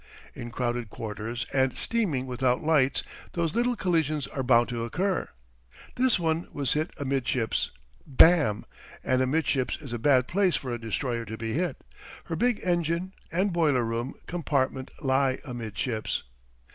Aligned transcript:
In 0.33 0.49
crowded 0.49 0.89
quarters 0.89 1.45
and 1.53 1.77
steaming 1.77 2.25
without 2.25 2.63
lights 2.63 3.03
those 3.33 3.53
little 3.53 3.75
collisions 3.75 4.25
are 4.25 4.41
bound 4.41 4.67
to 4.69 4.83
occur. 4.83 5.29
This 5.93 6.17
one 6.17 6.47
was 6.51 6.73
hit 6.73 6.89
amidships 6.99 7.69
bam! 8.07 8.65
and 9.03 9.21
amidships 9.21 9.77
is 9.79 9.93
a 9.93 9.99
bad 9.99 10.27
place 10.27 10.55
for 10.55 10.73
a 10.73 10.81
destroyer 10.81 11.23
to 11.25 11.37
be 11.37 11.53
hit 11.53 11.83
her 12.23 12.35
big 12.35 12.61
engine 12.63 13.13
and 13.31 13.53
boiler 13.53 13.85
room 13.85 14.15
compartment 14.25 14.89
lie 15.03 15.37
amidships. 15.45 16.23